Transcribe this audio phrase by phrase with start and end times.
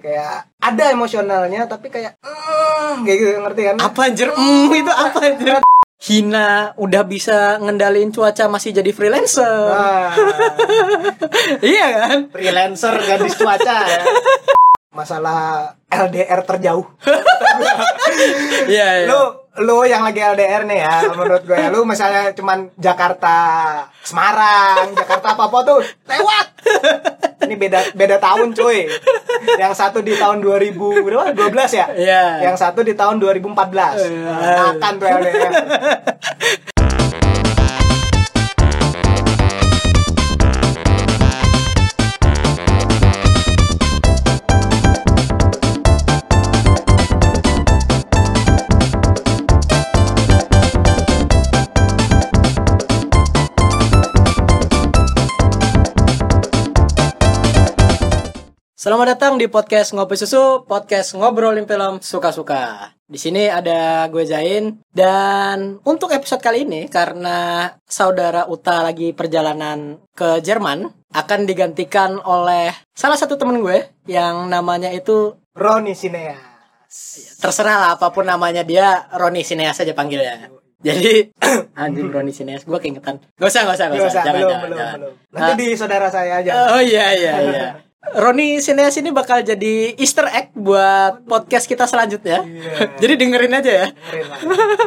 [0.00, 4.28] kayak ada emosionalnya tapi kayak mm, kayak gitu ngerti kan Apa anjir?
[4.32, 5.56] Mm, itu apa anjir?
[6.00, 9.44] Hina udah bisa ngendalin cuaca masih jadi freelancer.
[9.68, 10.08] nah,
[11.60, 12.18] iya kan?
[12.32, 14.00] freelancer gadis cuaca ya
[14.90, 16.82] masalah LDR terjauh
[18.66, 19.06] Iya, iya.
[19.06, 19.20] lu
[19.60, 23.36] lu yang lagi LDR nih ya menurut gue ya lu misalnya cuman Jakarta
[24.02, 25.78] Semarang Jakarta apa apa tuh
[26.08, 26.46] lewat
[27.50, 28.86] ini beda beda tahun cuy.
[29.58, 31.34] Yang satu di tahun 2000 berapa?
[31.34, 31.86] 12 ya?
[31.90, 32.22] Iya.
[32.46, 34.70] yang satu di tahun 2014 Iya.
[34.78, 35.52] akan tuh LDR
[58.90, 62.90] Selamat datang di podcast Ngopi Susu, podcast ngobrolin film suka-suka.
[63.06, 70.02] Di sini ada gue Zain dan untuk episode kali ini karena saudara Uta lagi perjalanan
[70.10, 76.42] ke Jerman akan digantikan oleh salah satu temen gue yang namanya itu Roni Sineas
[77.38, 80.50] terserah lah apa pun namanya dia Roni Sineas aja panggilnya.
[80.82, 81.30] Jadi
[81.78, 83.22] anjing Roni Sineas gue keingetan.
[83.38, 84.98] Gak usah, gak usah, gak usah, Jangan, belum, jangan, belum, jangan.
[84.98, 85.14] belum.
[85.30, 85.58] Nanti Ah.
[85.62, 86.50] di saudara saya aja.
[86.74, 87.70] Oh iya iya iya.
[88.00, 92.40] Roni Sineas ini bakal jadi Easter egg buat podcast kita selanjutnya.
[92.42, 92.96] Iya.
[93.02, 93.86] jadi dengerin aja ya.
[93.92, 94.38] Dengerin lah.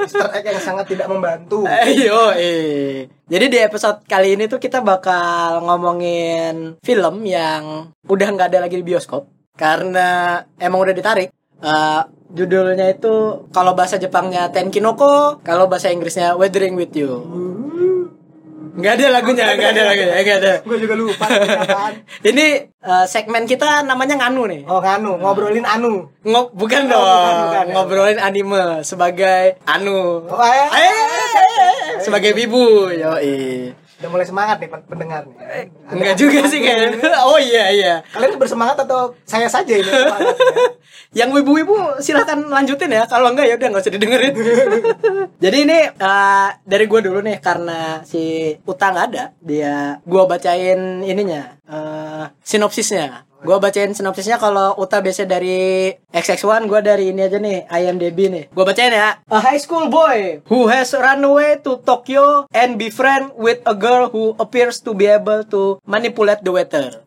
[0.02, 1.69] Easter egg yang sangat tidak membantu.
[1.69, 3.06] Ayo, eh.
[3.30, 8.81] Jadi di episode kali ini tuh kita bakal ngomongin film yang udah nggak ada lagi
[8.81, 11.30] di bioskop karena emang udah ditarik.
[11.64, 12.02] Eh,
[12.34, 17.22] judulnya itu kalau bahasa Jepangnya Tenkinoko, kalau bahasa Inggrisnya Weathering with You.
[18.73, 20.53] Nggak ada lagunya, nggak ada lagunya, nggak ada.
[20.66, 21.25] Gue juga lupa.
[22.29, 24.61] Ini eh, segmen kita namanya nganu nih.
[24.66, 26.09] Oh nganu, ngobrolin anu.
[26.21, 27.73] Ngo- bukan Oh, dong, bukan, bukan, ya.
[27.73, 30.25] ngobrolin anime sebagai anu.
[30.25, 33.69] Oh, eh, Eh, sebagai ibu, yoi.
[34.03, 35.72] Udah mulai semangat nih pen- pendengar nih.
[35.88, 37.08] Enggak juga sih kayaknya.
[37.24, 37.94] Oh iya iya.
[38.12, 40.36] Kalian bersemangat atau saya saja ini semangat?
[40.44, 41.24] ya?
[41.24, 43.08] Yang wibu-wibu silahkan lanjutin ya.
[43.08, 44.34] Kalau enggak ya udah nggak usah didengerin.
[45.47, 49.24] Jadi ini eh, dari gue dulu nih karena si Uta nggak ada.
[49.40, 53.24] Dia gua bacain ininya eh, sinopsisnya.
[53.44, 58.44] Gua bacain sinopsisnya kalau Uta biasa dari XX1, gua dari ini aja nih, IMDb nih.
[58.56, 59.20] Gua bacain ya.
[59.28, 64.08] A high school boy who has run away to Tokyo and befriend with a girl
[64.08, 67.04] who appears to be able to manipulate the weather.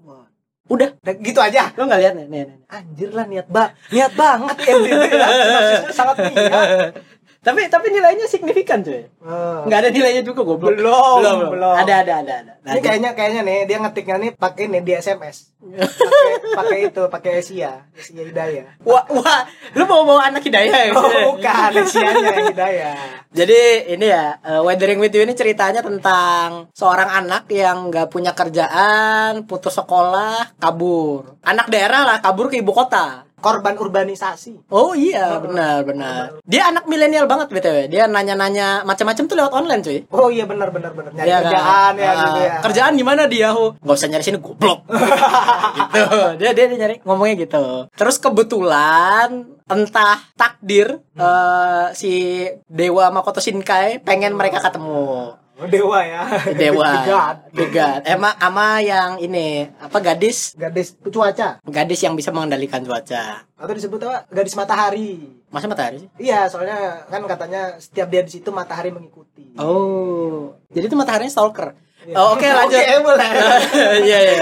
[0.66, 1.70] Udah, gitu aja.
[1.78, 2.58] lo nggak lihat nih, nih, nih.
[2.68, 5.28] Anjir lah niat ba niat banget ya ya.
[5.46, 7.15] Sinopsisnya sangat niat.
[7.46, 9.06] Tapi tapi nilainya signifikan cuy.
[9.22, 9.62] Oh.
[9.70, 10.74] Nggak ada nilainya juga goblok.
[10.74, 11.74] Belum, belum.
[11.78, 12.52] Ada ada ada ada.
[12.74, 15.54] Ini kayaknya kayaknya nih dia ngetiknya nih pakai nih di SMS.
[15.62, 18.82] Pakai pakai itu, pakai Asia, Asia Hidayah.
[18.82, 19.46] wah wah,
[19.78, 20.92] lu mau bawa anak hidayah ya?
[20.94, 22.98] Oh, bukan, Asianya Hidayah.
[23.30, 28.34] Jadi ini ya, uh, Weathering with You ini ceritanya tentang seorang anak yang nggak punya
[28.34, 31.38] kerjaan, putus sekolah, kabur.
[31.42, 33.25] Anak daerah lah, kabur ke ibu kota.
[33.36, 34.72] Korban urbanisasi.
[34.72, 36.40] Oh iya, benar benar.
[36.42, 37.86] Dia anak milenial banget btw.
[37.86, 39.98] Dia nanya-nanya macam-macam tuh lewat online cuy.
[40.08, 41.12] Oh iya benar benar benar.
[41.12, 41.44] Nyari Iya kan?
[41.46, 42.52] kerjaan ya Ah, gitu ya.
[42.64, 43.76] Kerjaan gimana di Yahoo?
[43.76, 44.88] Gak usah nyari sini goblok.
[45.76, 46.18] gitu.
[46.40, 47.64] Dia, dia dia nyari ngomongnya gitu.
[47.92, 49.28] Terus kebetulan
[49.66, 55.36] entah takdir eh, si Dewa Makoto Shinkai pengen mereka ketemu.
[55.56, 56.22] Dewa ya.
[56.52, 57.08] Dewa.
[57.48, 58.00] The God.
[58.04, 63.48] Emang ama yang ini apa gadis Gadis cuaca gadis yang bisa mengendalikan cuaca.
[63.56, 64.28] atau disebut apa?
[64.28, 65.32] Gadis matahari.
[65.48, 66.08] Masa matahari sih?
[66.20, 69.56] Iya, soalnya kan katanya setiap dia di situ matahari mengikuti.
[69.56, 71.72] Oh, jadi itu mataharinya stalker.
[72.06, 72.14] Iya.
[72.14, 72.78] Oh, Oke lanjut.
[72.78, 73.28] Oke, boleh.
[74.06, 74.34] Iya iya.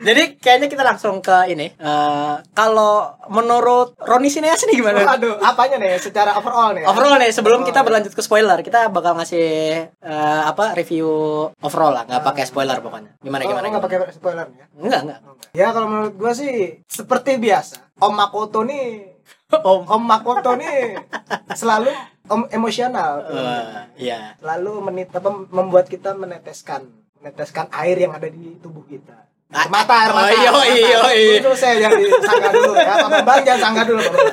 [0.00, 1.70] Jadi kayaknya kita langsung ke ini.
[1.70, 2.94] Eh, kalau
[3.28, 5.04] menurut Roni Sineas ini gimana?
[5.06, 6.82] Aduh, apanya nih secara overall nih?
[6.82, 6.88] ya?
[6.88, 9.46] Overall nih sebelum kita Oh, berlanjut ke spoiler, kita bakal ngasih
[9.92, 11.06] eh, apa review
[11.56, 13.14] overall lah, nggak pakai spoiler pokoknya.
[13.20, 13.66] Gimana Oh, gimana?
[13.68, 13.84] gimana?
[13.84, 14.66] pakai spoiler ya?
[14.74, 15.18] Enggak enggak.
[15.52, 17.92] Ya kalau menurut gua sih seperti biasa.
[18.00, 19.19] Om Makoto nih,
[19.50, 19.82] Om.
[19.82, 20.94] Om Makoto nih
[21.58, 21.90] selalu
[22.30, 23.26] om emosional.
[23.26, 24.38] Eh, iya.
[24.38, 26.86] Lalu menit apa membuat kita meneteskan
[27.18, 29.26] meneteskan air yang ada di tubuh kita.
[29.50, 30.30] Ah, Air mata, air oh, mata.
[30.30, 30.62] mata.
[30.70, 31.34] iya, iya.
[31.42, 32.94] Itu saya jangan disangka dulu ya.
[33.02, 34.26] Pak Bang jangan sangka dulu Bang,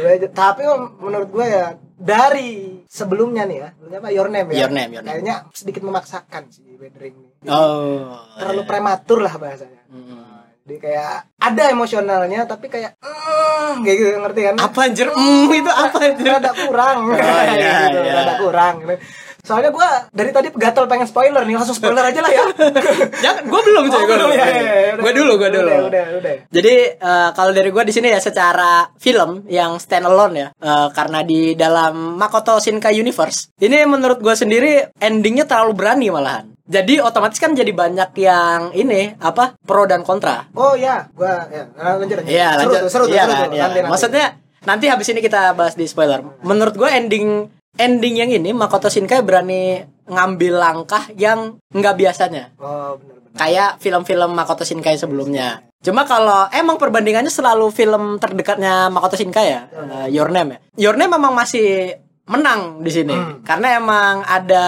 [0.00, 0.28] ya.
[0.32, 0.62] Tapi
[0.96, 4.64] menurut gue ya dari sebelumnya nih ya, sebelumnya apa Your Name ya.
[4.64, 5.12] Your Name, Your Name.
[5.20, 7.30] Kayaknya sedikit memaksakan sih Weathering ini.
[7.52, 8.16] Oh.
[8.40, 8.68] Terlalu iya.
[8.72, 9.82] prematur lah bahasanya.
[9.92, 10.31] Hmm.
[10.62, 14.54] Jadi kayak ada emosionalnya tapi kayak mm, kayak gitu ngerti kan?
[14.62, 15.10] Apa anjir?
[15.10, 16.30] Hmm, itu apa anjir?
[16.30, 16.98] Rada kurang.
[17.10, 17.18] Oh,
[17.58, 18.12] iya, gitu, iya.
[18.22, 18.74] Rada kurang.
[18.86, 18.94] gitu.
[19.42, 22.46] Soalnya gue dari tadi gatel pengen spoiler nih, langsung spoiler aja lah ya.
[23.26, 24.92] Jangan, gue belum cuy, Oh, gue belum, ya, ya, ya.
[25.02, 25.66] Gue dulu, gue dulu.
[25.66, 26.34] Udah, udah, udah.
[26.46, 30.88] Jadi eh, kalau dari gue di sini ya secara film yang stand alone ya, eh,
[30.94, 36.51] karena di dalam Makoto Shinkai Universe ini menurut gue sendiri endingnya terlalu berani malahan.
[36.62, 40.46] Jadi otomatis kan jadi banyak yang ini apa pro dan kontra.
[40.52, 42.30] Oh ya, gua ya lanjut lanjut.
[42.30, 42.78] Iya seru lanjut.
[42.78, 43.50] tuh, seru tuh, Iya seru kan, tuh.
[43.50, 43.62] iya.
[43.62, 43.90] Nanti, nanti.
[43.90, 44.24] Maksudnya
[44.62, 46.22] nanti habis ini kita bahas di spoiler.
[46.40, 52.54] Menurut gue ending ending yang ini Makoto Shinkai berani ngambil langkah yang nggak biasanya.
[52.56, 53.30] Oh, benar benar.
[53.32, 55.66] kayak film-film Makoto Shinkai sebelumnya.
[55.80, 60.58] Cuma kalau emang perbandingannya selalu film terdekatnya Makoto Shinkai ya, eh, Your Name ya.
[60.78, 63.42] Your Name memang masih menang di sini Hmm.
[63.42, 64.64] karena emang ada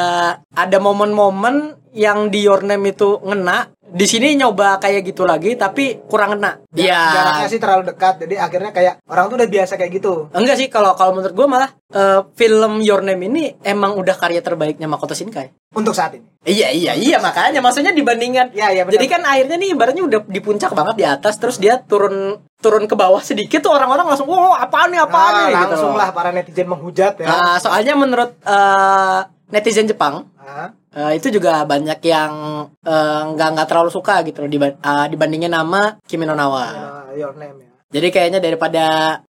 [0.51, 3.71] ada momen-momen yang di Your Name itu ngena.
[3.87, 6.59] Di sini nyoba kayak gitu lagi tapi kurang ngena.
[6.69, 7.47] Jaraknya Iya.
[7.47, 10.27] sih terlalu dekat, jadi akhirnya kayak orang tuh udah biasa kayak gitu.
[10.31, 14.43] Enggak sih kalau kalau menurut gue malah eh, film Your Name ini emang udah karya
[14.43, 15.55] terbaiknya Makoto Shinkai.
[15.71, 16.27] Untuk saat ini.
[16.43, 18.95] Iya iya iya makanya maksudnya dibandingkan Iya, iya, benar.
[18.95, 22.85] Jadi kan akhirnya nih ibaratnya udah di puncak banget di atas terus dia turun turun
[22.85, 26.01] ke bawah sedikit tuh orang-orang langsung wow apaan nih apaan Nah, nih gitu langsung loh.
[26.01, 27.27] lah para netizen menghujat ya.
[27.27, 29.21] Nah, soalnya menurut eh,
[29.51, 32.33] netizen Jepang Ah, eh, itu juga banyak yang
[32.81, 36.65] eh, nggak nggak terlalu suka gitu loh diba- eh, dibandingin nama Kimi no Nawa.
[36.65, 37.69] ah, your name ya.
[37.95, 38.85] Jadi kayaknya daripada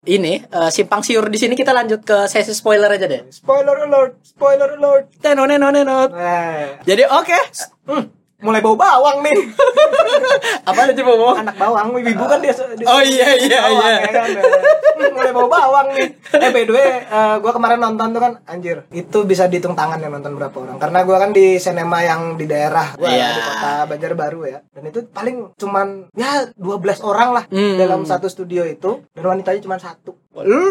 [0.05, 3.25] ini eh, simpang siur di sini kita lanjut ke sesi spoiler aja deh.
[3.33, 5.09] Spoiler alert, spoiler alert.
[5.17, 6.13] Tenone none not.
[6.13, 7.39] Nah, Jadi oke.
[7.89, 8.03] hmm,
[8.41, 9.33] mulai bau bawang nih.
[10.69, 11.33] Apa aja mau?
[11.33, 13.99] Anak bawang, ibu kan dia, dia Oh iya iya bawang, iya.
[13.99, 14.29] ya kan?
[14.31, 16.07] Hmm, mulai bau bawang nih.
[16.31, 18.85] Eh by the way, eh, gua kemarin nonton tuh kan anjir.
[18.89, 20.77] Itu bisa dihitung tangan yang nonton berapa orang.
[20.77, 23.29] Karena gua kan di sinema yang di daerah, gua Iya.
[23.29, 24.59] di kota Banjarbaru ya.
[24.67, 27.75] Dan itu paling cuman ya 12 orang lah Hmm.
[27.75, 30.17] dalam satu studio itu dan wanitanya cuma satu.
[30.31, 30.63] Lu,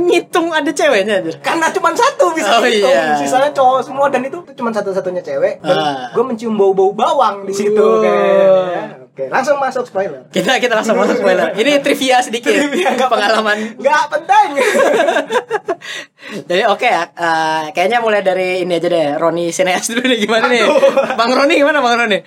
[0.00, 1.36] ngitung ada ceweknya aja.
[1.38, 2.88] Karena cuma satu bisa Oh, dihitung.
[2.88, 3.12] iya.
[3.14, 5.60] Sisanya cowok semua dan itu cuma satu-satunya cewek.
[5.60, 6.08] Dan Ah.
[6.08, 7.86] gue mencium bau-bau bawang di situ.
[8.00, 9.04] Kayaknya.
[9.14, 10.26] Oke, langsung masuk spoiler.
[10.34, 11.54] Kita kita langsung masuk spoiler.
[11.54, 12.50] Ini trivia sedikit.
[12.50, 13.78] Trivia, nggak pengalaman.
[13.78, 14.48] Nggak penting.
[16.50, 19.14] Jadi oke ya, eh, kayaknya mulai dari ini aja deh.
[19.14, 20.66] Roni Sineas dulu nih gimana nih?
[21.14, 22.18] Bang Roni gimana Bang Roni?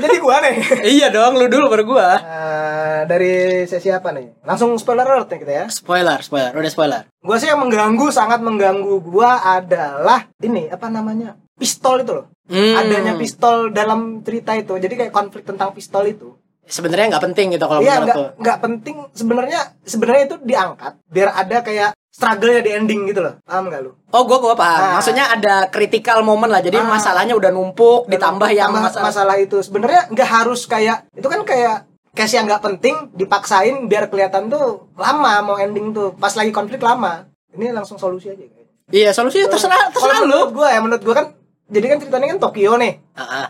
[0.00, 0.54] Jadi gua nih.
[0.96, 2.08] iya dong, lu dulu baru gua.
[2.16, 3.32] Eh, dari
[3.68, 4.40] sesi apa nih?
[4.40, 5.64] Langsung spoiler alert nih kita ya.
[5.68, 7.02] Spoiler, spoiler, udah spoiler.
[7.20, 11.36] Gua sih yang mengganggu sangat mengganggu gua adalah ini apa namanya?
[11.60, 12.32] Pistol itu loh.
[12.50, 12.74] Hmm.
[12.74, 14.74] Adanya pistol dalam cerita itu.
[14.74, 16.34] Jadi kayak konflik tentang pistol itu.
[16.66, 21.66] Sebenarnya nggak penting gitu kalau Iya menurut nggak penting sebenarnya sebenarnya itu diangkat biar ada
[21.66, 23.38] kayak struggle-nya di ending gitu loh.
[23.42, 23.90] Paham nggak lu?
[24.10, 24.82] Oh, gua gua paham.
[24.82, 24.92] Ah.
[24.98, 26.62] Maksudnya ada critical moment lah.
[26.62, 26.86] Jadi Ah.
[26.86, 29.06] masalahnya udah numpuk, ditambah yang masalah.
[29.10, 34.10] masalah itu sebenarnya nggak harus kayak itu kan kayak case yang nggak penting dipaksain biar
[34.10, 38.66] kelihatan tuh lama mau ending tuh pas lagi konflik lama ini langsung solusi aja kayaknya.
[38.90, 40.30] Iya, solusinya terserah terserah lu.
[40.30, 41.26] menurut gue ya menurut gue kan
[41.70, 43.46] jadi kan ceritanya kan Tokyo nih Ah, ah.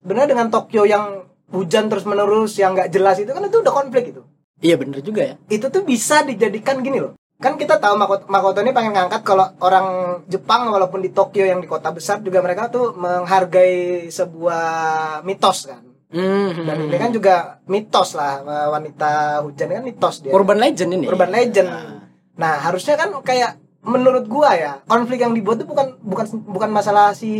[0.00, 4.10] benar dengan Tokyo yang hujan terus menerus yang nggak jelas itu kan itu udah konflik
[4.10, 4.22] itu
[4.60, 5.34] Iya bener juga ya.
[5.48, 9.48] itu tuh bisa dijadikan gini loh kan kita tahu Makoto, Makoto ini pengen ngangkat kalau
[9.58, 9.86] orang
[10.26, 14.64] Jepang walaupun di Tokyo yang di kota besar juga mereka tuh menghargai sebuah
[15.22, 17.34] mitos kan Hmm, dan ini kan juga
[17.64, 21.06] mitos lah wanita hujan kan mitos dia Urban legend ini.
[21.06, 22.02] urban legend Ah.
[22.34, 27.16] nah harusnya kan kayak menurut gua ya konflik yang dibuat tuh bukan bukan bukan masalah
[27.16, 27.32] si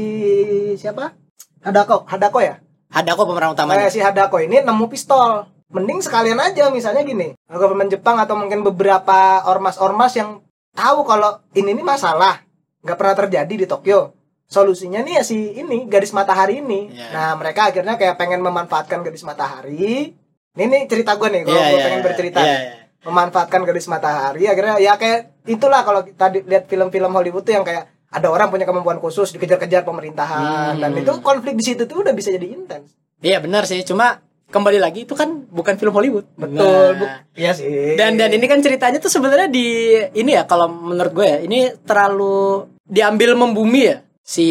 [0.74, 1.12] siapa
[1.60, 2.56] Hadako Hadako ya
[2.90, 3.86] Ada kok pemeran utamanya.
[3.86, 8.66] Kayak si Hadako ini nemu pistol mending sekalian aja misalnya gini government Jepang atau mungkin
[8.66, 10.42] beberapa ormas-ormas yang
[10.74, 12.42] tahu kalau ini nih masalah
[12.82, 14.10] nggak pernah terjadi di Tokyo
[14.50, 17.06] solusinya nih ya si ini gadis matahari ini Iya.
[17.14, 20.10] nah mereka akhirnya kayak pengen memanfaatkan gadis matahari
[20.58, 22.06] ini nih cerita gue nih kalau gue iya, pengen iya.
[22.10, 22.72] bercerita Iya, iya.
[23.06, 27.86] memanfaatkan gadis matahari akhirnya ya kayak itulah kalau kita lihat film-film Hollywood tuh yang kayak
[28.08, 30.80] ada orang punya kemampuan khusus dikejar-kejar pemerintahan Hmm.
[30.80, 34.18] dan itu konflik di situ tuh udah bisa jadi intens Iya benar sih, cuma
[34.48, 36.24] kembali lagi itu kan bukan film Hollywood.
[36.34, 39.66] betul bu Nah, iya sih Dan dan ini kan ceritanya tuh sebenarnya di
[40.14, 44.02] ini ya kalau menurut gue ya, ini terlalu diambil membumi ya.
[44.20, 44.48] Si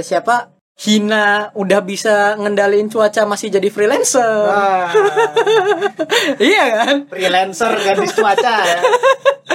[0.00, 0.52] siapa?
[0.82, 4.50] Hina udah bisa ngendalin cuaca masih jadi freelancer.
[4.50, 4.90] Nah,
[6.42, 6.96] iya kan?
[7.06, 8.80] freelancer gadis cuaca ya.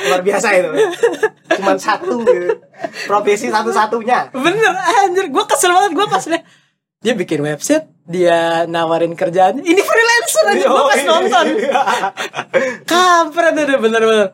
[0.08, 0.72] luar biasa itu
[1.58, 2.54] cuman satu gitu.
[3.10, 4.72] profesi satu-satunya Bener
[5.04, 6.44] anjir, gue kesel banget gue pas liat
[6.98, 9.62] dia bikin website, dia nawarin kerjaannya.
[9.62, 11.46] Ini freelancer aja gue pas nonton.
[12.90, 14.28] Kampret udah bener-bener.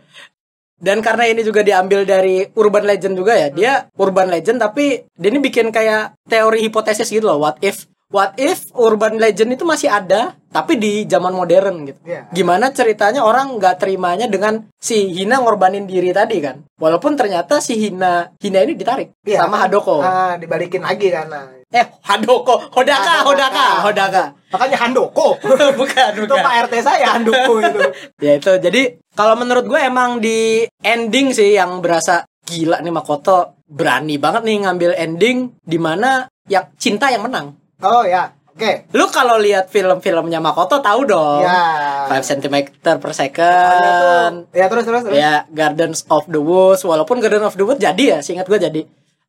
[0.83, 3.47] Dan karena ini juga diambil dari urban legend juga ya.
[3.47, 7.39] Dia urban legend tapi dia ini bikin kayak teori hipotesis gitu loh.
[7.39, 11.97] What if what if urban legend itu masih ada tapi di zaman modern gitu.
[12.05, 12.29] Iya.
[12.29, 16.61] Gimana ceritanya orang nggak terimanya dengan si Hina ngorbanin diri tadi kan?
[16.77, 20.03] Walaupun ternyata si Hina Hina ini ditarik Iya, sama Hadoko.
[20.05, 24.23] ah, dibalikin lagi karena Eh, Hadoko, Hodaka, Hodaka, Hodaka.
[24.47, 25.41] makanya Handoko
[25.79, 26.37] bukan, itu bukan.
[26.39, 27.81] Pak RT saya Handoko itu
[28.25, 28.51] Ya itu.
[28.55, 34.43] Jadi kalau menurut gue emang di ending sih yang berasa gila nih Makoto berani banget
[34.43, 37.57] nih ngambil ending di mana yang cinta yang menang.
[37.79, 41.41] oh ya oke Lu kalau lihat film-filmnya Makoto tahu dong.
[41.41, 42.55] ya 5 cm
[42.93, 44.33] per second.
[44.51, 48.03] ya terus terus terus Ya, Gardens of the Woods walaupun Garden of the Woods jadi
[48.05, 48.81] ya, seingat gue jadi.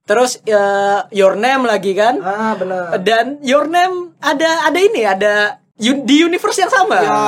[0.04, 2.20] Terus eh, Your Name lagi kan?
[2.20, 5.34] ah benar Dan Your Name ada ada ini, ada
[5.74, 7.02] di universe yang sama.
[7.02, 7.18] ya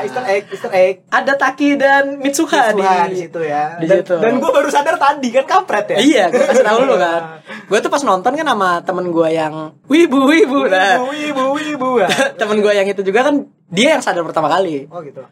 [0.00, 3.98] Easter egg Easter egg Ada Taki dan Mitsuha, Mitsuha di, di situ ya di dan,
[3.98, 4.14] situ.
[4.16, 7.42] dan gue baru sadar tadi kan kampret ya Iya, gue kasih tahu lu kan.
[7.66, 11.02] Gue tuh pas nonton kan sama temen gue yang wibu wibu lah.
[11.02, 12.06] Wibu, wibu, wibu.
[12.40, 14.86] temen gue yang itu juga kan dia yang sadar pertama kali.
[14.86, 15.24] Oh gitu.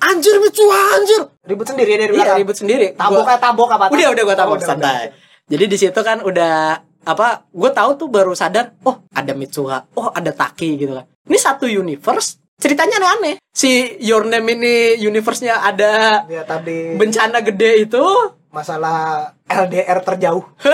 [0.00, 1.20] Anjir Mitsuha anjir.
[1.42, 2.38] Ribut sendiri dari Iya belakang.
[2.38, 2.86] ribut sendiri.
[2.92, 3.84] Tabok Gua- kayak tabok apa?
[3.88, 5.04] Udah udah gue tabok Oh, udah, santai.
[5.52, 7.44] Jadi di situ kan udah apa?
[7.52, 8.72] Gue tahu tuh baru sadar.
[8.88, 9.84] Oh ada Mitsuha.
[9.92, 11.04] Oh ada Taki gitu kan.
[11.28, 12.40] Ini satu universe.
[12.56, 13.36] Ceritanya aneh-aneh.
[13.52, 16.24] Si Your Name ini universe-nya ada.
[16.24, 18.00] Ya tadi bencana gede itu.
[18.52, 20.44] masalah LDR terjauh.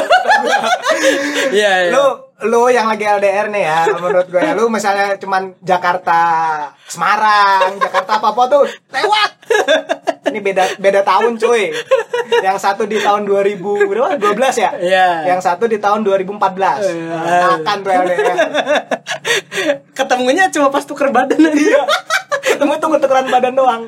[1.55, 1.89] Iya.
[1.89, 1.95] iya.
[1.95, 6.21] Lu lu yang lagi LDR nih ya menurut gue ya lu misalnya cuman Jakarta
[6.87, 9.31] Semarang Jakarta apa apa tuh lewat
[10.29, 11.75] ini beda beda tahun cuy
[12.39, 15.09] yang satu di tahun 2000 berapa 12 ya Iya.
[15.27, 16.39] yang satu di tahun 2014
[17.11, 18.37] nah, akan tuh LDR
[19.91, 21.51] Ketemunya cuma pas tuker badan aja.
[21.53, 21.83] Iya.
[22.39, 23.83] ketemu tunggu tukeran badan doang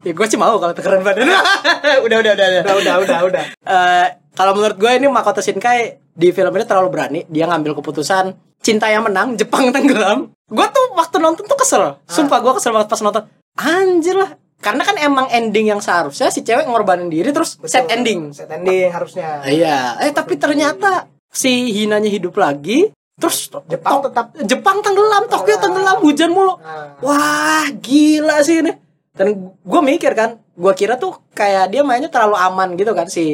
[0.00, 1.28] Ya gue sih mau kalau tukeran badan.
[2.04, 2.46] udah udah udah.
[2.64, 6.88] udah udah udah udah Eh, kalau menurut gue ini Makoto Shinkai di film ini terlalu
[6.92, 7.20] berani.
[7.26, 10.30] Dia ngambil keputusan cinta yang menang, Jepang tenggelam.
[10.50, 11.98] Gue tuh waktu nonton tuh kesel.
[12.10, 13.22] Sumpah gue kesel banget pas nonton.
[13.58, 14.30] Anjir lah.
[14.60, 17.96] Karena kan emang ending yang seharusnya si cewek ngorbanin diri terus set Betul.
[17.96, 18.20] ending.
[18.36, 20.04] set ending harusnya Iya.
[20.04, 22.92] Eh tapi ternyata si Hinanya hidup lagi.
[23.16, 26.56] Terus Jepang tetap Jepang tenggelam, Tokyo tenggelam, hujan mulu.
[26.60, 26.96] Nah.
[27.04, 28.72] Wah, gila sih ini.
[29.12, 33.24] Dan gue mikir kan, gue kira tuh kayak dia mainnya terlalu aman gitu kan si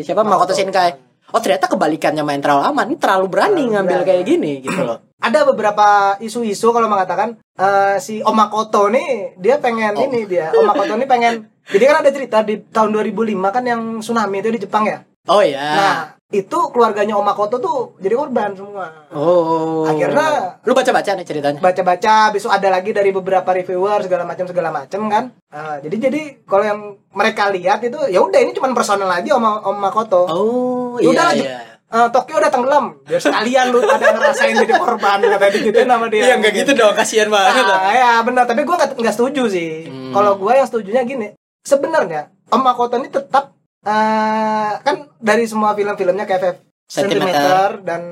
[0.00, 1.00] siapa Makoto Shinkai.
[1.32, 4.06] Oh ternyata kebalikannya main terlalu aman, ini terlalu berani Terlalu ngambil berani.
[4.06, 4.98] kayak gini gitu loh.
[5.26, 5.86] ada beberapa
[6.20, 10.04] isu-isu kalau mengatakan eh, si Om Makoto nih dia pengen Oh.
[10.04, 13.80] ini dia Om Makoto nih pengen jadi kan ada cerita di tahun 2005 kan yang
[13.98, 15.64] tsunami itu di Jepang ya Oh ya.
[15.74, 15.96] nah
[16.32, 19.84] itu keluarganya Om Makoto tuh jadi korban semua oh.
[19.84, 21.60] akhirnya- lu baca-baca nih ceritanya.
[21.60, 26.20] baca-baca besok ada lagi dari beberapa reviewer segala macam segala macam kan Nah, jadi jadi
[26.42, 26.80] kalau yang
[27.14, 31.10] mereka lihat itu ya udah ini cuma personal aja Om Om Makoto Oh Ya iya
[31.12, 31.58] udah, iya.
[31.86, 36.26] Eh, Tokyo udah tenggelam biar sekalian lu pada ngerasain jadi korban kata gitu nama dia
[36.26, 37.62] Iya nggak gitu dong, kasihan banget.
[37.62, 39.86] Nah, ya benar, tapi gue nggak nggak setuju sih.
[39.86, 40.10] Hmm.
[40.10, 41.26] Kalau gue yang setujunya gini,
[41.62, 47.84] sebenarnya Om Makoto ini tetap eh, kan dari semua film-filmnya kayak Five Centimeter.
[47.84, 48.02] Dan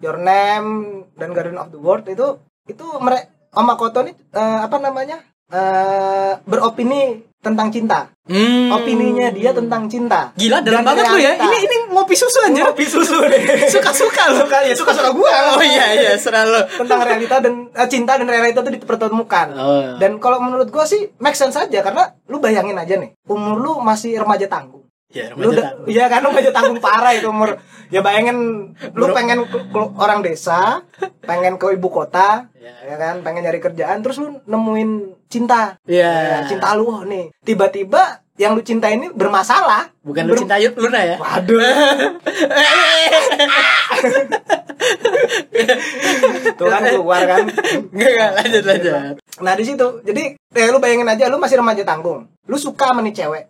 [0.00, 2.36] Your Name dan Garden of the World itu
[2.68, 8.10] itu mereka Om Makoto ini eh, apa namanya eh, beropini tentang cinta.
[8.26, 8.74] Hmm.
[8.74, 10.34] Opininya dia tentang cinta.
[10.34, 11.38] Gila dalam Dan banget lu ya.
[11.38, 12.66] Ini ini ngopi susu anjir.
[12.66, 13.70] Ngopi susu deh.
[13.70, 14.42] Suka-suka lu.
[14.42, 15.34] Suka ya suka-suka gue.
[15.54, 16.58] Oh iya iya, serah lu.
[16.82, 19.46] tentang realita dan eh, cinta dan realita itu dipertemukan.
[19.54, 19.94] Oh.
[20.02, 23.72] Dan kalau menurut gua sih make sense aja karena lu bayangin aja nih, umur lu
[23.78, 24.85] masih remaja tanggung.
[25.06, 27.62] Ya, Lu udah, iya kan remaja tanggung parah itu umur.
[27.94, 30.82] Ya bayangin lu pengen ke, ke orang desa,
[31.22, 32.74] pengen ke ibu kota, Ya.
[32.82, 35.78] ya kan, pengen nyari kerjaan terus lu nemuin cinta.
[35.86, 36.42] Iya.
[36.42, 37.30] Ya, cinta lu oh, nih.
[37.46, 39.94] Tiba-tiba yang lu cinta ini bermasalah.
[40.02, 41.16] Bukan lu Ber- cinta Yud Luna ya?
[41.22, 41.62] Waduh.
[46.58, 47.46] Tuh kan keluar kan.
[47.94, 48.94] Enggak, enggak, lanjut, lanjut.
[49.40, 53.00] Nah di situ, jadi eh, lu bayangin aja, lu masih remaja tanggung, lu suka sama
[53.04, 53.44] nih cewek,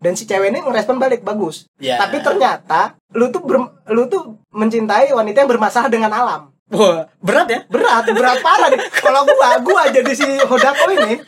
[0.00, 1.68] dan si cewek ini ngerespon balik bagus.
[1.76, 2.00] Ya.
[2.00, 6.50] Tapi ternyata lu tuh ber- lu tuh mencintai wanita yang bermasalah dengan alam.
[6.70, 7.60] Wah, berat ya?
[7.66, 8.78] Berat, berat parah nih.
[8.94, 11.18] Kalau gua, gua jadi si Hodako ini.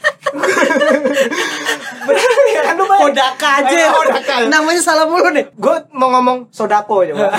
[2.06, 2.86] berat ya kan lu.
[2.86, 3.74] Hodaka aja.
[3.74, 4.34] Eh, Hodaka.
[4.46, 5.50] Namanya salah mulu nih.
[5.58, 7.34] Gua mau ngomong Sodako coba.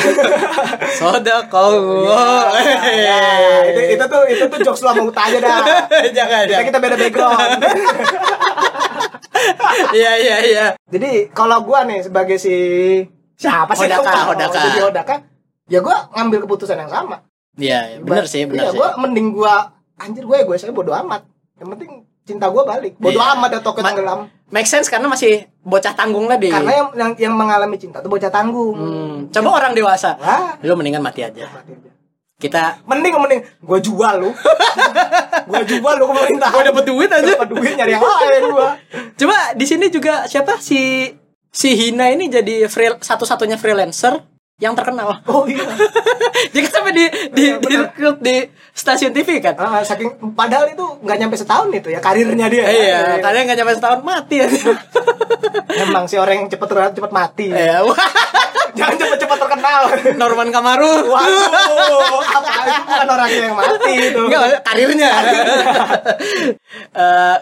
[1.00, 1.80] Soda kau.
[2.12, 2.44] Oh.
[2.84, 5.58] Ya, itu, itu tuh itu tuh jokes Uta aja dah.
[6.18, 6.66] Jangan, Kita jangan.
[6.68, 7.60] kita beda background.
[9.92, 10.66] Iya, iya, iya.
[10.88, 12.56] Jadi kalau gua nih sebagai si
[13.36, 14.32] siapa sih Hodaka.
[14.32, 14.60] Hodaka.
[14.72, 15.16] Jadi Hodaka,
[15.68, 17.20] ya gua ngambil keputusan yang sama.
[17.54, 18.78] Iya, benar sih, benar Iya, sih.
[18.78, 19.54] gua mending gua
[19.96, 21.22] anjir gue gue saya bodo amat.
[21.56, 21.92] Yang penting
[22.24, 22.98] cinta gua balik.
[22.98, 23.38] Bodo Iya.
[23.38, 24.20] amat ya Tokyo Ma- tenggelam.
[24.50, 26.50] Make sense karena masih bocah tanggung tadi.
[26.50, 28.74] Karena yang, yang yang mengalami cinta tuh bocah tanggung.
[28.74, 30.14] Hmm, coba orang dewasa.
[30.16, 31.46] Wah, Lu mendingan mati aja.
[31.48, 31.90] mati aja.
[32.36, 34.30] kita Mending mending gua jual lu.
[35.50, 36.50] gua jual lu ke pemerintah.
[36.50, 37.32] Gua dapet duit aja.
[37.34, 38.70] Dapet duit nyari yang lain gua.
[39.14, 41.08] coba di sini juga siapa si
[41.48, 44.20] si Hina ini jadi free, satu-satunya freelancer
[44.64, 45.20] yang terkenal.
[45.28, 45.68] Oh iya.
[46.56, 47.06] Dia kan sampai di
[47.36, 49.60] di, Iya, di, rekrut di stasiun TV kan.
[49.60, 52.64] Ah, saking padahal itu nggak nyampe setahun itu ya karirnya dia.
[52.64, 54.48] Iya, kalian nggak nyampe setahun mati ya.
[55.84, 57.48] Emang si orang yang cepet terkenal cepet mati.
[57.52, 58.00] Iya, wah,
[58.80, 59.82] Jangan cepet-cepet terkenal.
[60.18, 61.06] Norman Kamaru.
[61.06, 64.22] Waduh, apa itu bukan orangnya yang mati itu.
[64.26, 65.12] Enggak, karirnya.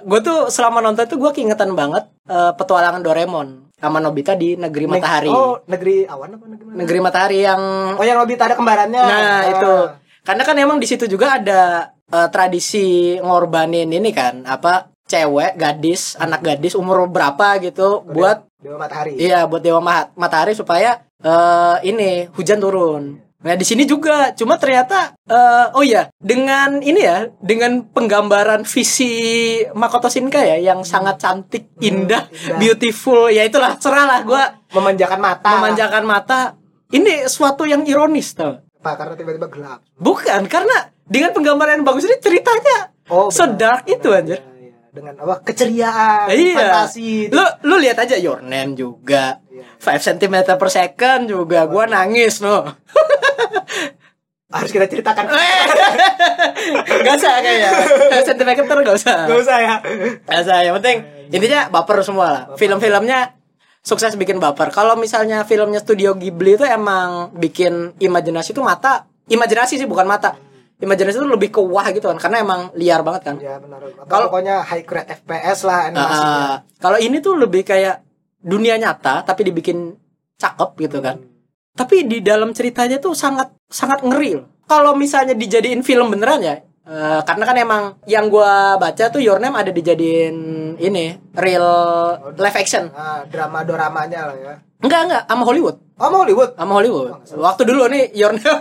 [0.04, 4.86] gue tuh selama nonton tuh gue keingetan banget eh, petualangan Doraemon sama Nobita di negeri
[4.86, 5.28] Neg- matahari.
[5.28, 6.78] Oh, negeri awan apa negeri mana?
[6.78, 7.62] Negeri matahari yang
[7.98, 9.02] Oh, yang lebih ada kembarannya.
[9.02, 9.40] Nah, Ah.
[9.50, 9.76] itu.
[10.22, 11.62] Karena kan emang di situ juga ada
[12.08, 18.78] eh, tradisi ngorbanin ini kan, apa cewek, gadis, anak gadis umur berapa gitu buat Dewa
[18.78, 19.16] Matahari.
[19.16, 23.16] iya, buat dewa ma- matahari supaya eh, ini hujan turun.
[23.42, 29.10] Nah, di sini juga cuma ternyata eh, oh ya, dengan ini ya, dengan penggambaran visi
[29.72, 32.58] Makoto Shinkai ya yang sangat cantik, indah, indah.
[32.58, 35.50] beautiful, ya itulah cerah lah gua Memanjakan mata.
[35.52, 36.40] memanjakan mata.
[36.88, 38.62] Ini suatu yang ironis tuh.
[38.78, 38.94] Apa?
[38.96, 39.80] Karena tiba-tiba gelap.
[39.96, 44.38] Bukan, karena dengan penggambaran yang bagus ini ceritanya Oh, sedark itu anjir.
[44.38, 44.74] Iya, iya.
[44.88, 45.42] Dengan apa?
[45.42, 46.56] Keceriaan, Iya.
[46.56, 47.28] fantasi.
[47.28, 49.42] Lu lu lihat aja Your Name juga.
[49.48, 49.66] Iya.
[49.78, 52.64] 5 cm per second juga gua nangis no.
[54.52, 55.26] Harus kita ceritakan.
[57.08, 57.70] Gak usah kayaknya.
[58.20, 59.18] 5 cm per gak usah.
[59.26, 59.76] Gak usah ya.
[60.28, 60.98] Gak usah, yang penting
[61.32, 62.44] intinya baper semua lah.
[62.60, 63.40] Film-filmnya
[63.82, 64.70] sukses bikin baper.
[64.70, 70.38] Kalau misalnya filmnya studio Ghibli itu emang bikin imajinasi tuh mata, imajinasi sih bukan mata.
[70.82, 73.36] Imajinasi itu lebih ke wah gitu kan karena emang liar banget kan.
[73.38, 73.80] Ya benar.
[73.82, 76.34] Apa, Kalau- pokoknya high grade FPS lah animasinya.
[76.34, 78.02] Uh, kalau ini tuh lebih kayak
[78.42, 79.94] dunia nyata tapi dibikin
[80.42, 81.22] cakep gitu kan.
[81.72, 84.48] Tapi di dalam ceritanya tuh sangat sangat ngeri loh.
[84.68, 89.40] Kalau misalnya dijadiin film beneran ya, eh, karena kan emang yang gua baca tuh Your
[89.40, 90.36] Name ada dijadiin
[90.78, 91.68] ini real
[92.34, 92.88] live action.
[92.88, 94.54] Nah, drama doramanya lah ya.
[94.82, 96.52] Enggak enggak sama Hollywood, Oh, mau Hollywood.
[96.58, 97.10] sama Hollywood.
[97.38, 98.56] Waktu dulu nih Your Name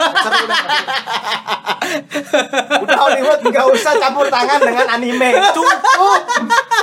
[2.80, 2.98] udah.
[3.00, 5.30] Hollywood nggak usah campur tangan dengan anime.
[5.50, 6.20] Cukup.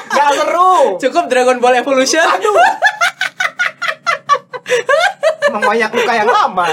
[0.10, 0.98] Gak seru.
[0.98, 2.25] cukup Dragon Ball Evolution.
[2.25, 2.57] Aduh.
[5.48, 6.66] Emang banyak luka yang lama.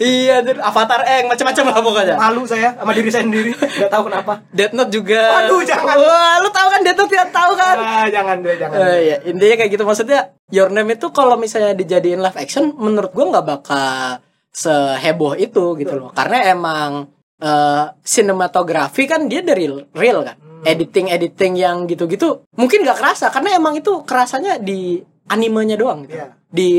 [0.00, 0.56] iya, anjir.
[0.58, 2.16] Avatar Eng macam-macam lah pokoknya.
[2.16, 3.52] Malu saya sama diri saya sendiri.
[3.54, 4.42] Gak tahu kenapa.
[4.50, 5.44] Death Note juga.
[5.44, 5.96] Aduh, jangan.
[5.96, 7.76] Wah, lu tahu kan Death Note tidak tahu kan?
[7.76, 8.76] Ah, jangan deh, jangan.
[8.80, 13.12] Eh, iya, intinya kayak gitu maksudnya Your Name itu kalau misalnya dijadiin live action menurut
[13.12, 16.10] gua nggak bakal seheboh itu gitu loh.
[16.16, 20.36] Karena emang eh sinematografi kan dia dari real kan.
[20.66, 24.98] Editing editing yang gitu-gitu mungkin nggak kerasa karena emang itu kerasanya di
[25.30, 26.18] animenya doang gitu.
[26.18, 26.34] Iya.
[26.48, 26.70] Di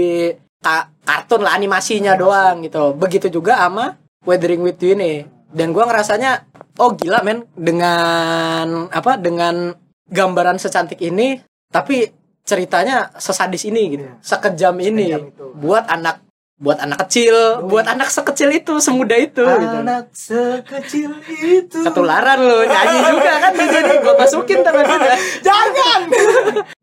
[0.60, 2.94] ka- kartun lah animasinya doang gitu.
[2.94, 5.24] Begitu juga sama Weathering with You ini.
[5.50, 6.46] Dan gua ngerasanya
[6.78, 9.74] oh gila men dengan apa dengan
[10.10, 11.38] gambaran secantik ini
[11.70, 12.10] tapi
[12.42, 14.06] ceritanya sesadis ini gitu.
[14.06, 14.14] Iya.
[14.22, 15.46] Sekejam ini Sekejam itu.
[15.54, 16.26] buat anak
[16.60, 19.78] buat anak kecil, buat anak sekecil itu, semudah itu gitu.
[19.80, 21.80] Anak sekecil itu.
[21.88, 24.72] Ketularan lo nyanyi juga kan di sini gue masukin kita.
[25.48, 26.00] Jangan.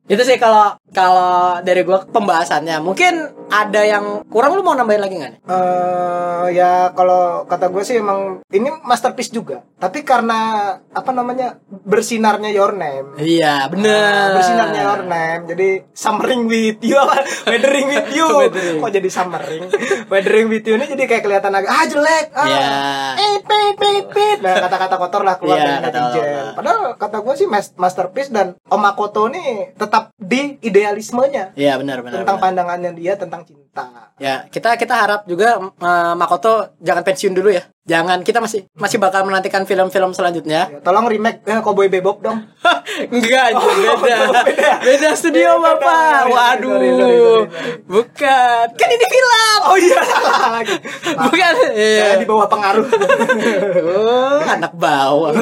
[0.09, 2.81] Itu sih kalau kalau dari gua pembahasannya.
[2.81, 3.15] Mungkin
[3.53, 5.41] ada yang kurang lu mau nambahin lagi nggak nih?
[5.45, 9.61] Eh ya kalau kata gue sih emang ini masterpiece juga.
[9.77, 13.21] Tapi karena apa namanya bersinarnya Your Name.
[13.21, 14.33] Iya, bener.
[14.33, 15.43] bersinarnya Your Name.
[15.47, 17.23] Jadi summering with you apa?
[17.51, 18.27] Weathering with you.
[18.27, 18.81] Weathering.
[18.81, 19.63] Kok jadi summering?
[20.13, 22.27] weathering with you ini jadi kayak kelihatan agak ah jelek.
[22.33, 22.47] Ah.
[22.47, 22.69] Iya.
[23.17, 24.39] Eh, pit, pit, pit.
[24.41, 26.55] Nah, kata-kata kotor lah keluar Iya, dari netizen.
[26.55, 30.57] Padahal kata gue sih mas- masterpiece dan Om Makoto nih tetap di
[30.87, 32.23] idealismenya Iya, benar benar.
[32.23, 32.45] tentang benar.
[32.47, 34.15] pandangannya dia tentang cinta.
[34.17, 37.67] Ya, kita kita harap juga eh, Makoto jangan pensiun dulu ya.
[37.87, 40.67] Jangan kita masih masih bakal menantikan film-film selanjutnya.
[40.69, 42.43] Ya, tolong remake eh, Cowboy Bebop dong.
[43.15, 43.95] Enggak, Oh, beda.
[44.43, 44.73] beda.
[44.87, 46.19] Beda studio, Beda, Bapak.
[46.19, 46.67] sorry, Waduh.
[46.69, 47.47] sorry, sorry, sorry.
[47.87, 48.65] Bukan.
[48.75, 49.59] Kan ini film.
[49.63, 50.75] Oh iya salah lagi.
[51.15, 51.53] Bukan.
[51.73, 52.03] Iya.
[52.03, 52.87] Saya di bawah pengaruh.
[52.87, 55.35] Oh, anak bawang.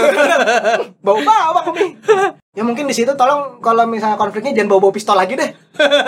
[1.01, 1.91] bau bawang nih.
[2.55, 5.49] Ya mungkin di situ tolong kalau misalnya konfliknya jangan bawa-bawa pistol lagi deh.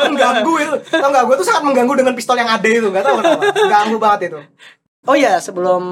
[0.04, 0.74] Mengganggu itu.
[0.92, 1.24] Tau nggak?
[1.26, 2.86] Gue tuh sangat mengganggu dengan pistol yang ada itu.
[2.86, 3.44] Gak tau kenapa.
[3.56, 4.38] Ganggu banget itu.
[5.06, 5.82] Oh ya, sebelum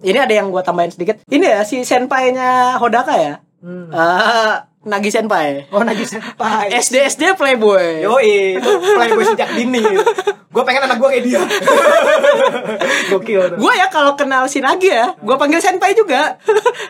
[0.00, 1.18] ini ada yang gua tambahin sedikit.
[1.26, 3.34] Ini ya si senpai-nya Hodaka ya.
[3.60, 3.90] Hmm.
[3.92, 5.68] Ah, Nagi senpai.
[5.76, 6.72] Oh Nagi Senpai.
[6.80, 8.00] SD SD playboy.
[8.00, 9.84] Itu playboy sejak dini.
[10.50, 11.40] Gue pengen anak gue kayak dia.
[13.12, 13.60] Gokil.
[13.60, 16.40] Gua ya kalau kenal si Nagi ya, gua panggil senpai juga.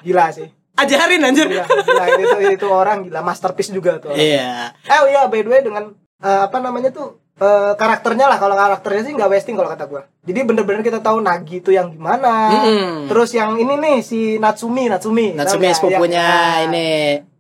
[0.07, 0.47] Gila sih.
[0.79, 1.51] Ajarin anjir.
[1.51, 4.15] Gila, gila itu, itu orang gila masterpiece juga tuh.
[4.15, 4.71] Iya.
[4.87, 5.91] Eh oh iya by the way dengan
[6.23, 10.03] eh, apa namanya tuh eh, karakternya lah kalau karakternya sih nggak wasting kalau kata gua.
[10.23, 12.53] Jadi bener-bener kita tahu Nagi itu yang gimana.
[12.53, 13.09] Mm-mm.
[13.09, 15.33] terus yang ini nih si Natsumi Natsumi.
[15.33, 15.77] Natsumi nggak?
[15.77, 16.91] sepupunya Yang- ini.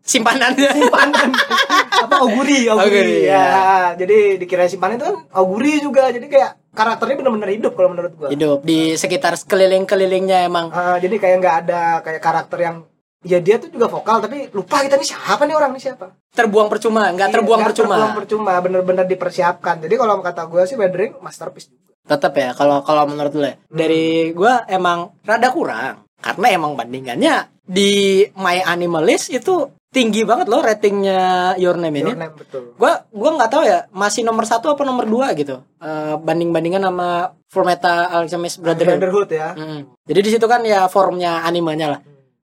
[0.00, 1.28] Simpanannya simpanan
[2.02, 3.36] apa Oguri Oguri, Oguri, ya.
[3.36, 3.70] ya.
[3.94, 6.08] jadi dikira simpanan itu kan Oguri juga.
[6.08, 8.28] Jadi kayak karakternya bener-bener hidup kalau menurut gua.
[8.32, 10.72] Hidup di sekitar sekeliling-kelilingnya emang.
[10.72, 12.76] Ah, jadi kayak nggak ada kayak karakter yang
[13.20, 16.06] ya dia tuh juga vokal tapi lupa kita nih siapa nih orang nih siapa?
[16.30, 17.94] Terbuang percuma nggak Iya, terbuang percuma.
[17.94, 19.80] terbuang percuma bener-bener dipersiapkan.
[19.80, 21.92] Jadi kalau kata gue sih Weathering masterpiece juga.
[22.02, 23.54] Tetap ya kalau kalau menurut lo ya.
[23.54, 23.76] Hmm.
[23.76, 27.90] dari gua emang rada kurang karena emang bandingannya di
[28.34, 32.10] My Animalist itu tinggi banget loh ratingnya Your Name ini.
[32.10, 32.72] Your Name, betul.
[32.74, 36.82] Gua gua nggak tahu ya masih nomor satu apa nomor dua gitu Eh, banding bandingan
[36.82, 37.08] sama
[37.48, 38.96] Full Metal Alchemist Brotherhood.
[38.96, 39.48] Brotherhood ya.
[39.54, 39.80] Mm.
[40.02, 42.00] jadi di situ kan ya formnya animenya lah.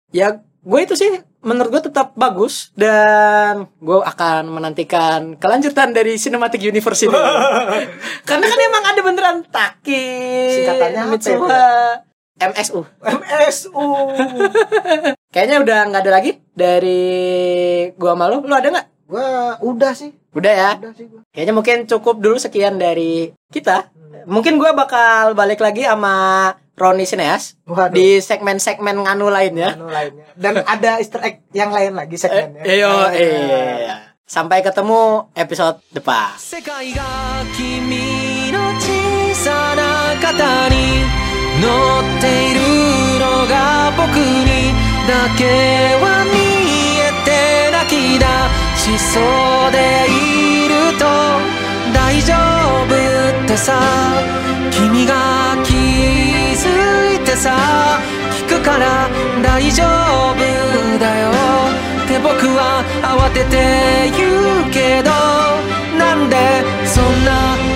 [0.09, 6.59] Ya gue itu sih menurut gue tetap bagus dan gue akan menantikan kelanjutan dari cinematic
[6.59, 7.15] universe ini.
[8.29, 10.07] Karena kan emang ada beneran Taki
[10.51, 11.67] Singkatannya apa Mitsuha
[12.37, 13.87] MSU MSU
[15.37, 17.01] kayaknya udah nggak ada lagi dari
[18.01, 18.57] gua malu lu.
[18.57, 18.87] Ada nggak?
[19.05, 19.29] Gue
[19.69, 20.17] udah sih.
[20.33, 20.71] Udah ya?
[20.81, 21.21] Udah sih gua.
[21.33, 23.93] kayaknya mungkin cukup dulu sekian dari kita.
[24.25, 27.94] Mungkin gua bakal balik lagi sama Roni Sineas Waduh.
[27.94, 32.78] di segmen-segmen nganu lainnya Anu lainnya dan ada Easter egg yang lain lagi segmennya Eh,
[32.80, 33.96] Yo, Eh, eh.
[34.26, 36.40] Sampai ketemu episode depan.
[36.40, 37.04] 世界が
[37.52, 41.04] 君の小さな肩に
[41.60, 41.68] 乗
[42.00, 42.62] っている
[43.20, 44.72] のが僕に
[45.04, 45.44] だけ
[46.00, 46.40] は見
[46.96, 48.26] えて泣き出
[48.80, 51.06] しそうでいると
[52.07, 52.35] 大丈
[52.87, 53.81] 夫ってさ
[54.71, 55.75] 君が気
[56.55, 57.99] づいてさ
[58.31, 59.09] 聞くから
[59.43, 61.31] 大丈夫だよ。
[62.05, 65.11] って僕は慌てて言うけど
[65.99, 66.37] なんで
[66.87, 67.76] そんな